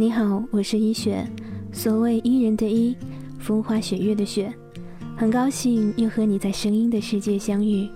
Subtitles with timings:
[0.00, 1.22] 你好，我是一雪，
[1.72, 2.96] 所谓伊人的伊，
[3.38, 4.50] 风花雪月的雪，
[5.14, 7.86] 很高兴又和你在声音的世界相遇。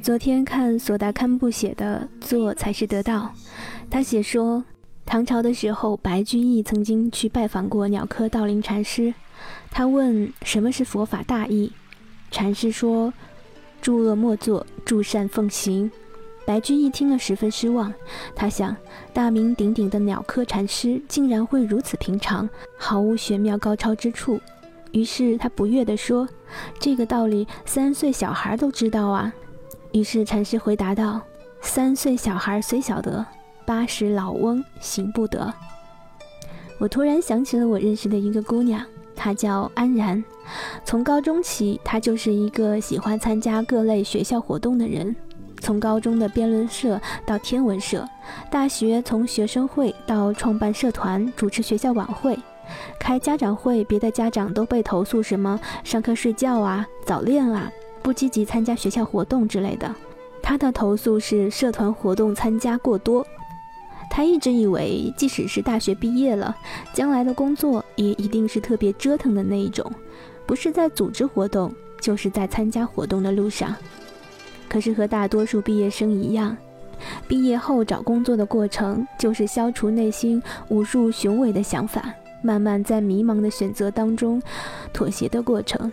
[0.00, 3.22] 昨天看索达堪布写的《做才是得到》，
[3.90, 4.62] 他写说，
[5.10, 9.12] 唐朝的时候，白居易曾经去拜访过鸟窠道林禅师。
[9.68, 11.72] 他问什么是佛法大义，
[12.30, 13.12] 禅师说
[13.82, 15.90] ：“诸恶莫作，诸善奉行。”
[16.46, 17.92] 白居易听了十分失望，
[18.36, 18.76] 他想，
[19.12, 22.48] 大名鼎鼎的鸟窠禅师竟然会如此平常，
[22.78, 24.40] 毫无玄妙高超之处。
[24.92, 26.28] 于是他不悦地说
[26.78, 29.32] ：“这个道理，三岁小孩都知道啊。”
[29.90, 31.20] 于是禅师回答道
[31.60, 33.26] ：“三岁小孩虽晓得，
[33.70, 35.54] 八十老翁行不得。”
[36.80, 38.84] 我突然想起了我认识的一个姑娘，
[39.14, 40.24] 她叫安然。
[40.84, 45.14] 从高中起，她就是一个喜欢参加各类学校活动的人。
[45.60, 48.04] 从高中的辩论社到天文社，
[48.50, 52.36] 大学从学生会到创办社团、主持学校晚会、
[52.98, 57.70] 开家长会，别的家长都被投诉什么上课睡觉啊、早恋啊。
[58.02, 59.94] 不积极参加学校活动之类的，
[60.42, 63.24] 她的投诉是社团活动参加过多。
[64.10, 66.54] 他一直以为，即使是大学毕业了，
[66.92, 69.90] 将来的工作也一定是特别折腾的那一种，
[70.44, 73.74] 不是在组织活动，就是在参加活动的路上。
[74.68, 76.56] 可是和大多数毕业生一样，
[77.28, 84.42] 毕业后找工作的过程，就是消除内心无数雄伟的想法，慢慢在迷茫的选择当中
[84.92, 85.90] 妥协的过程。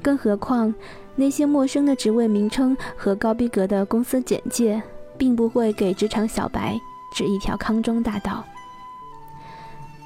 [0.00, 0.72] 更何况。
[1.14, 4.82] 那些陌生的职位名称和高逼格的公司简介，
[5.18, 6.74] 并不会给职场小白
[7.12, 8.44] 指一条康庄大道。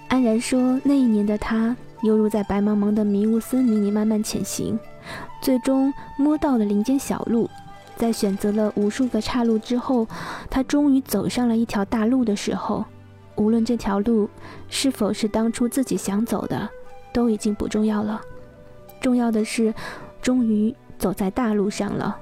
[0.08, 4.78] 安然说，那一年的他犹如在白茫茫的迷雾森林里慢慢前行，
[5.40, 7.48] 最终摸到了林间小路。
[7.96, 10.06] 在选择了无数个岔路之后，
[10.50, 12.84] 他终于走上了一条大路的时候，
[13.36, 14.28] 无论这条路
[14.68, 16.68] 是否是当初自己想走的，
[17.12, 18.20] 都已经不重要了。
[19.00, 19.72] 重要的是，
[20.20, 20.74] 终于。
[20.98, 22.16] 走在大路上了。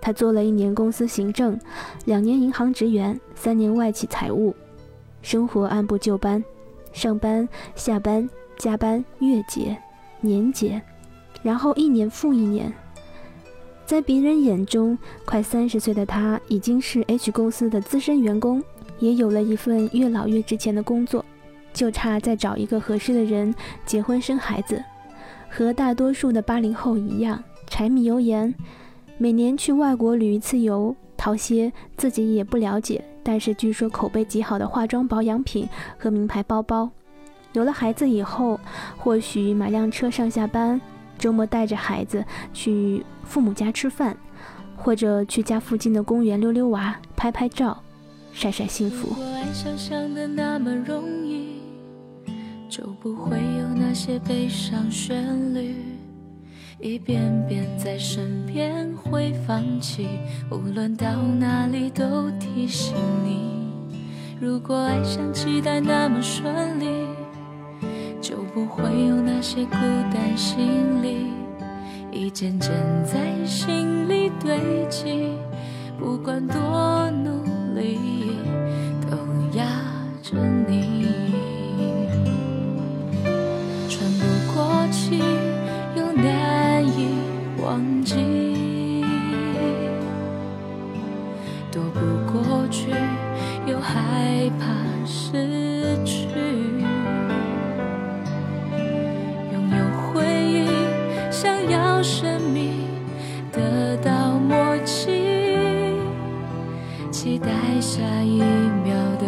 [0.00, 1.58] 他做了一年公司行政，
[2.06, 4.54] 两年银行职员，三年外企财务，
[5.22, 6.42] 生活按部就班，
[6.92, 9.76] 上班、下班、加班、月结、
[10.20, 10.80] 年结，
[11.42, 12.72] 然后一年复一年。
[13.84, 18.62] 在别人眼中，快三十岁的他已经是 H 公司的资深员工，
[19.00, 21.24] 也有了一份越老越值钱的工作，
[21.72, 24.82] 就差再找一个合适的人结婚生孩子，
[25.50, 27.42] 和大多数的八零后一样。
[27.66, 28.52] 柴米油盐，
[29.22, 36.90] 每年去外国旅一次游，淘些自己也不了解，但是据说口碑极好的化妆保养品和名牌包包。
[37.52, 38.58] 有了孩子以后，
[38.96, 40.80] 或许买辆车上下班，
[41.18, 44.16] 周末带着孩子去父母家吃饭，
[44.74, 47.78] 或者去家附近的公园溜溜娃、拍拍照，
[48.32, 49.14] 晒晒幸福。
[49.20, 51.60] 我爱想象的那么容易
[52.70, 55.74] 就不会有那些悲伤旋律。
[56.82, 60.08] 一遍遍在身边会放弃，
[60.50, 61.06] 无论到
[61.38, 63.68] 哪里都提醒你。
[64.40, 66.86] 如果爱像期待那么顺利，
[68.18, 69.72] 就不会有那些孤
[70.10, 71.26] 单心理，
[72.10, 72.72] 一件件
[73.04, 74.58] 在心里堆
[74.88, 75.34] 积。
[75.98, 77.44] 不管多努
[77.78, 77.98] 力，
[79.02, 79.66] 都压
[80.22, 80.34] 着
[80.66, 81.04] 你，
[107.22, 107.50] 期待
[107.82, 108.38] 下一
[108.82, 109.26] 秒的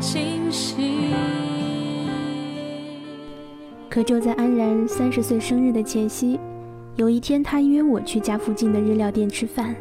[0.00, 1.14] 惊喜。
[3.88, 6.40] 可就在安然三十岁生日的前夕。
[6.96, 9.76] 有一天，他约我去家附近的日料店吃饭。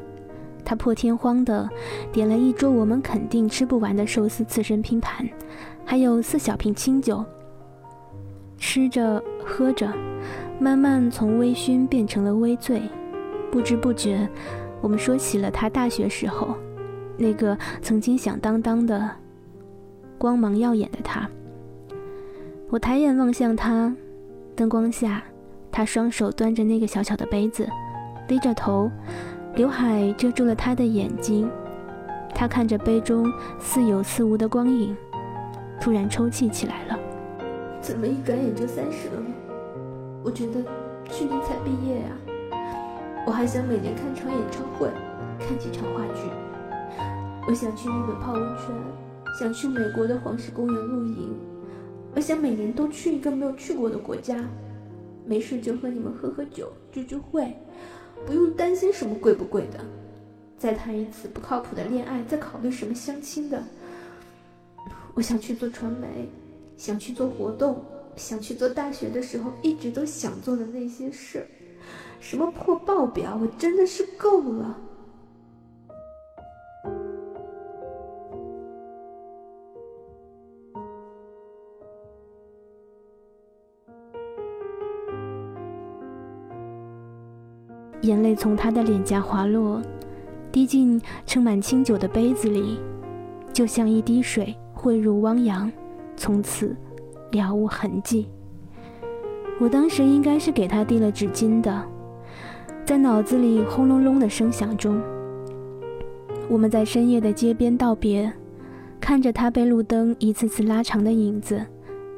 [0.64, 1.68] 他破天荒的
[2.12, 5.28] 点了一桌我们肯定吃不完的寿司刺身拼盘，
[5.84, 7.26] 还有四小瓶清酒。
[8.60, 9.92] 吃着喝着，
[10.60, 12.80] 慢慢从微醺变成了微醉。
[13.52, 14.30] 不知不觉，
[14.82, 16.56] 我们说起了他大学时候
[17.18, 19.10] 那个曾经响当当的、
[20.18, 21.30] 光芒耀眼的他。
[22.70, 23.96] 我抬眼望向他，
[24.56, 25.24] 灯光下。
[25.70, 27.68] 他双手端着那个小小的杯子，
[28.28, 28.90] 低着头，
[29.56, 31.48] 刘海遮住了他的眼睛。
[32.34, 34.96] 他看着杯中似有似无的光影，
[35.80, 36.98] 突然抽泣起来了。
[37.80, 39.28] 怎么一转眼就三十了呢？
[40.24, 40.64] 我觉得
[41.12, 42.10] 去年才毕业呀。
[43.28, 44.90] 我还想每年看场演唱会，
[45.38, 46.47] 看几场话剧。
[47.48, 48.76] 我想去日本泡温泉，
[49.40, 51.34] 想去美国的黄石公园露营。
[52.14, 54.44] 我想每年都去一个没有去过的国家，
[55.26, 57.56] 没事就和你们喝喝酒、聚聚会，
[58.26, 59.80] 不用担心什么贵不贵的。
[60.58, 63.64] 再谈一次不靠谱的恋爱，再考虑什么相亲的。
[65.14, 66.28] 我想去做传媒，
[66.76, 67.82] 想去做活动，
[68.18, 71.48] 想去做大学的时候一直都想做的那些事。
[72.20, 74.78] 什么破报表，我真的是够了。
[88.08, 89.82] 眼泪从他的脸颊滑落。
[90.50, 92.80] 滴进盛满清酒的杯子里，
[93.54, 95.72] 就像一滴水汇入汪洋，
[96.16, 96.76] 从此
[97.32, 98.28] 了无痕迹。
[99.60, 101.84] 我当时应该是给他递了纸巾的，
[102.86, 105.00] 在脑子里轰隆隆的声响中，
[106.50, 108.32] 我们在深夜的街边道别，
[109.00, 111.64] 看着他被路灯一次次拉长的影子，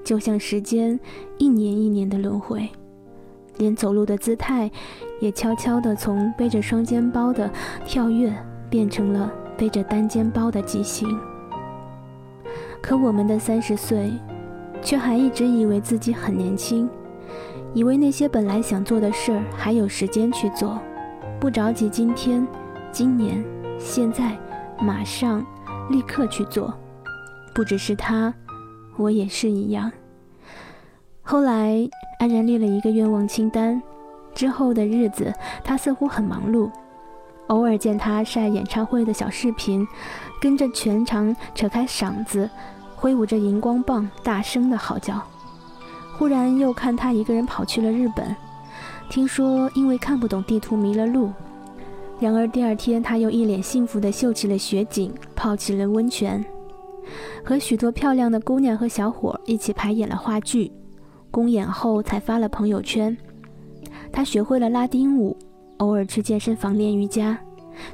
[0.04, 0.98] 就像时间
[1.40, 2.70] 一年一年的轮回。
[3.60, 4.72] 连走路的姿态，
[5.20, 7.48] 也悄悄地从背着双肩包的
[7.86, 8.34] 跳跃，
[8.70, 11.08] 变成了背着单肩包的畸形。
[12.82, 14.12] 可我们的三十岁，
[14.82, 16.90] 却还一直以为自己很年轻，
[17.74, 20.80] 以为那些本来想做的事儿还有时间去做，
[21.40, 22.48] 不着急今天、
[22.92, 23.44] 今年、
[23.78, 24.38] 现在、
[24.80, 25.46] 马上、
[25.90, 26.74] 立刻去做。
[27.54, 28.34] 不只是他，
[28.96, 29.92] 我也是一样。
[31.32, 31.88] 后来，
[32.18, 33.80] 安然列了一个愿望清单。
[34.34, 35.32] 之后的日子，
[35.64, 36.72] 他似乎很忙碌。
[37.50, 39.88] 偶尔见他晒演唱会的小视频，
[40.42, 42.50] 跟着全场扯开嗓子，
[42.96, 45.22] 挥舞着荧光棒，大声的嚎叫。
[46.18, 48.36] 忽然又看他一个人跑去了日本，
[49.08, 51.32] 听说因为看不懂地图迷了路。
[52.20, 56.44] 然而第二天，他又一脸幸福地秀起了雪景，泡起了温泉，
[57.46, 60.72] 和许多漂亮的姑娘和小伙一起排演了话剧。
[61.32, 63.16] 公演后才发了朋友圈，
[64.12, 65.38] 他学会了拉丁舞，
[65.78, 67.38] 偶尔去健身房练瑜伽，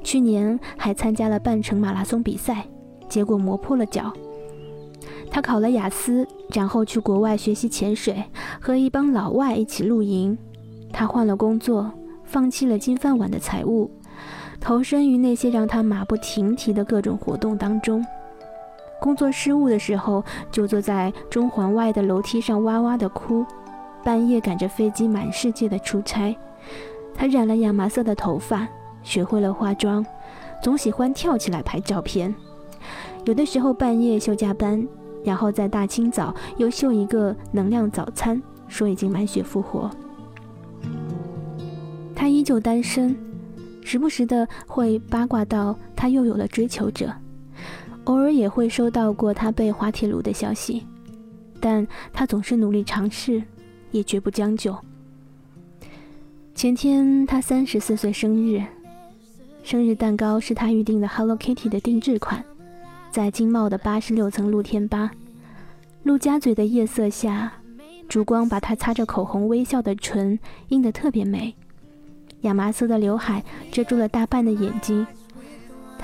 [0.03, 2.65] 去年还参加了半程马拉松比赛，
[3.09, 4.11] 结果磨破了脚。
[5.29, 8.23] 他考了雅思，然后去国外学习潜水，
[8.61, 10.37] 和一帮老外一起露营。
[10.93, 11.91] 他换了工作，
[12.23, 13.91] 放弃了金饭碗的财务，
[14.61, 18.03] 投身于那些让他马不停蹄的各种活动当中。
[18.99, 23.45] 工作失误的时候，就坐在中环外的楼梯上哇哇的哭。
[24.03, 26.37] 半夜赶着飞机满世界的出差，
[27.15, 28.67] 他染了亚麻色的头发，
[29.01, 30.05] 学会了化妆，
[30.61, 32.33] 总喜欢跳起来拍照片。
[33.25, 34.87] 有的时候半夜休加班，
[35.23, 39.89] 然后在大清早又秀一个能量早餐，说已经满血复活。
[42.15, 43.17] 他依旧单身，
[43.83, 47.11] 时不时的会八卦到他又有了追求者。
[48.05, 50.85] 偶尔也会收到过他被滑铁卢的消息，
[51.59, 53.41] 但他总是努力尝试，
[53.91, 54.75] 也绝不将就。
[56.53, 58.63] 前天他三十四岁生日，
[59.63, 62.43] 生日蛋糕是他预定的 Hello Kitty 的定制款，
[63.11, 65.11] 在金茂的八十六层露天吧，
[66.03, 67.51] 陆家嘴的夜色下，
[68.07, 71.55] 烛光把他擦着口红微笑的唇映得特别美，
[72.41, 75.05] 亚麻色的刘海遮住了大半的眼睛。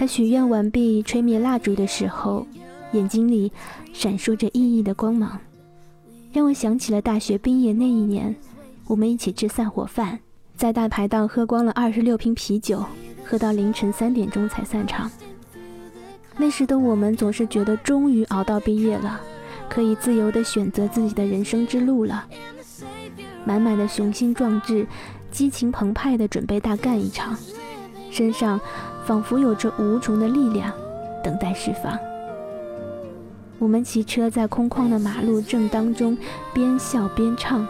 [0.01, 2.47] 他许愿完毕，吹灭蜡烛的时候，
[2.93, 3.51] 眼睛里
[3.93, 5.39] 闪烁着熠熠的光芒，
[6.33, 8.35] 让我想起了大学毕业那一年，
[8.87, 10.17] 我们一起吃散伙饭，
[10.55, 12.83] 在大排档喝光了二十六瓶啤酒，
[13.23, 15.07] 喝到凌晨三点钟才散场。
[16.35, 19.21] 那时的我们总是觉得终于熬到毕业了，
[19.69, 22.25] 可以自由地选择自己的人生之路了，
[23.45, 24.87] 满满的雄心壮志，
[25.29, 27.37] 激情澎湃地准备大干一场，
[28.09, 28.59] 身上。
[29.05, 30.71] 仿佛有着无穷的力量，
[31.23, 31.97] 等待释放。
[33.57, 36.17] 我们骑车在空旷的马路正当中，
[36.53, 37.67] 边笑边唱，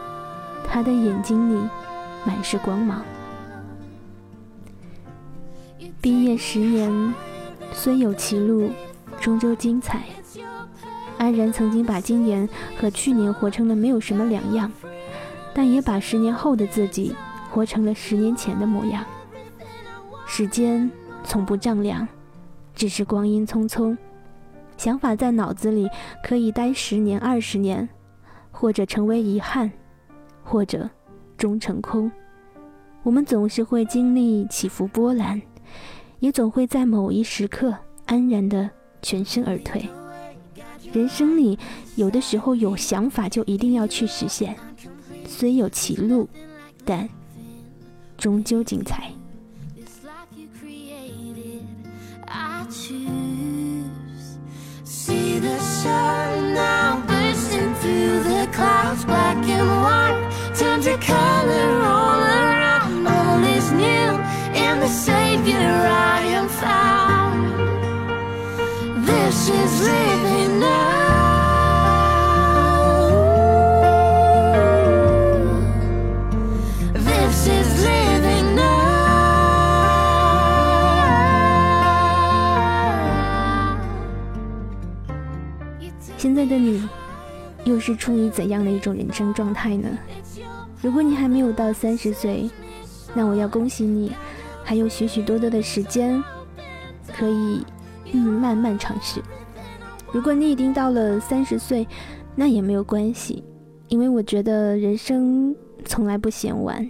[0.66, 1.60] 他的眼睛里
[2.26, 3.04] 满是光芒。
[6.00, 7.14] 毕业十年，
[7.74, 8.72] 虽有歧路，
[9.20, 10.04] 终究精彩。
[11.18, 12.48] 安然曾经把今年
[12.80, 14.72] 和去年活成了没有什么两样，
[15.54, 17.16] 但也把十年后的自己
[17.50, 19.04] 活成了十年前的模样。
[20.26, 20.90] 时间。
[21.24, 22.08] 从不丈量，
[22.74, 23.98] 只是光阴匆匆。
[24.78, 25.88] 想法在脑子里
[26.24, 27.88] 可以待十年、二十年，
[28.52, 29.72] 或者成为遗憾，
[30.44, 30.90] 或者
[31.38, 32.12] 终成空。
[33.04, 35.42] 我们总是会经历起伏波澜，
[36.20, 37.76] 也总会在某一时刻
[38.06, 38.70] 安然的
[39.02, 39.88] 全身而退。
[40.92, 41.58] 人生里
[41.96, 44.56] 有的时候有想法就一定要去实现，
[45.26, 46.28] 虽有歧路，
[46.84, 47.08] 但
[48.18, 49.12] 终究精彩。
[86.27, 86.83] 现在的你，
[87.72, 89.88] 又是处于怎样的一种人生状态呢？
[90.82, 92.50] 如果你还没有到三十岁，
[93.16, 94.12] 那我要恭喜你，
[94.62, 96.22] 还有许许多多的时间，
[97.08, 97.66] 可以
[98.12, 99.22] 嗯慢慢尝试。
[100.12, 101.88] 如果你已经到了三十岁，
[102.36, 103.42] 那也没有关系，
[103.88, 106.90] 因为我觉得人生从来不嫌晚，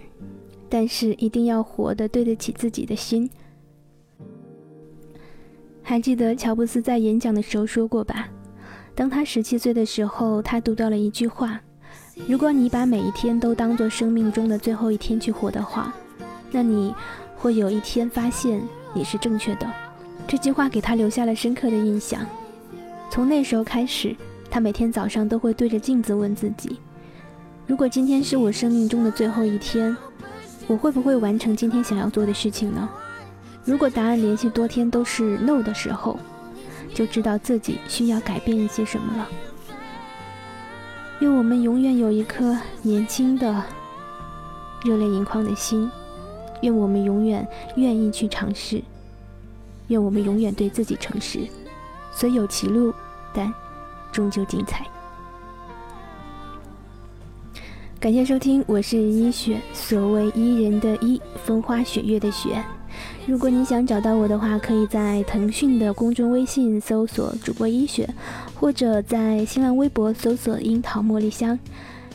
[0.68, 3.30] 但是一定要活得对得起自己的心。
[5.80, 8.28] 还记得乔布斯在演讲的时候说过吧？
[8.94, 11.60] 当他十七岁的时候，他读到了一句话
[12.28, 15.92] ：“如果你把每一天都当做生命中的最后一天去活的话，
[16.50, 16.94] 那你
[17.36, 18.60] 会有一天发现
[18.94, 19.66] 你是正确的。”
[20.28, 22.24] 这句话给他留下了深刻的印象。
[23.10, 24.14] 从那时候开始，
[24.50, 26.78] 他每天早上都会对着镜子问自己
[27.66, 29.96] ：“如果今天是我生命中的最后一天，
[30.66, 32.88] 我会不会完成今天想要做的事情呢？”
[33.64, 36.18] 如果答案连续多天都是 “no” 的时候，
[36.94, 39.28] 就知道自己需要改变一些什么了。
[41.20, 43.62] 愿我们永远有一颗年轻的、
[44.84, 45.90] 热泪盈眶的心。
[46.62, 47.46] 愿我们永远
[47.76, 48.82] 愿意去尝试。
[49.88, 51.46] 愿我们永远对自己诚实。
[52.12, 52.92] 虽有歧路，
[53.34, 53.52] 但
[54.12, 54.86] 终究精彩。
[57.98, 62.62] 感谢收听，我是一雪，所谓伊人的伊，风花雪月的雪。
[63.24, 68.08] 如果你想找到我的话，可以在腾讯的公众微信搜索主播医学，
[68.54, 71.58] 或者在新浪微博搜索樱桃茉莉香。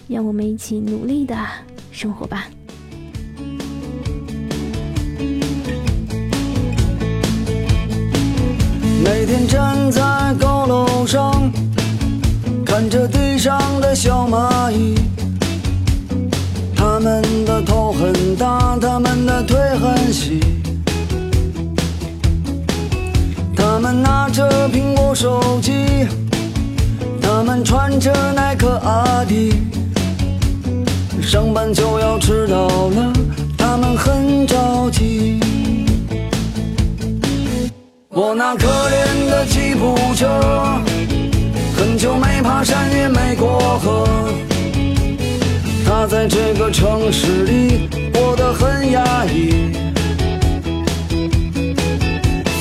[0.07, 1.35] 让我们一起努力的
[1.91, 2.47] 生活吧。
[9.03, 10.01] 每天站在
[10.39, 11.51] 高楼上，
[12.65, 14.95] 看着地上的小蚂蚁，
[31.37, 33.13] 上班就要迟到了，
[33.55, 35.39] 他们很着急。
[38.09, 40.27] 我那可怜的吉普车，
[41.77, 44.07] 很久没爬山也没过河，
[45.85, 49.71] 它在这个城市里过得很压抑。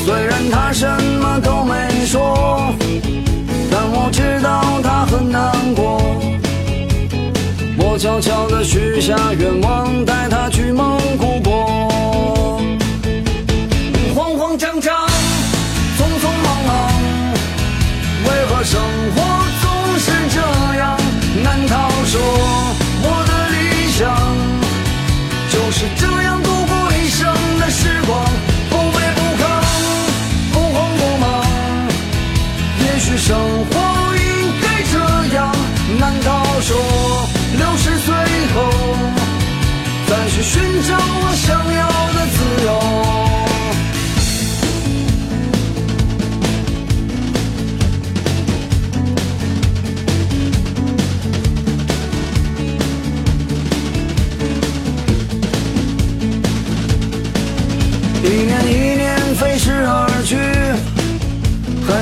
[0.04, 0.86] 虽然他什
[1.22, 2.74] 么都没说，
[3.70, 6.25] 但我知道他很难过。
[7.98, 12.60] 悄悄地许下愿望，带他去蒙古国。
[14.14, 14.94] 慌慌张张，
[15.96, 16.92] 匆匆忙忙，
[18.24, 18.78] 为何生
[19.14, 19.22] 活
[19.62, 20.40] 总是这
[20.78, 20.96] 样？
[21.42, 22.20] 难道说
[23.02, 24.04] 我的理想
[25.50, 26.15] 就是这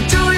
[0.00, 0.35] 就是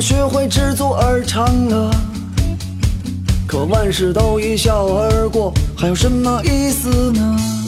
[0.00, 1.90] 学会知足而常乐
[3.46, 7.59] 可万事都一笑而过还有什么意思呢？